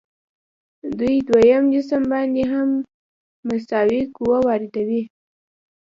[0.99, 2.69] دوی دویم جسم باندې هم
[3.47, 5.03] مساوي قوه واردوي.